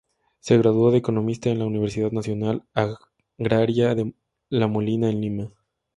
Se 0.39 0.57
graduó 0.57 0.89
de 0.89 0.97
economista 0.97 1.51
en 1.51 1.59
la 1.59 1.67
Universidad 1.67 2.11
Nacional 2.11 2.63
Agraria 3.37 3.95
La 4.49 4.65
Molina, 4.65 5.11
en 5.11 5.21
Lima. 5.21 5.51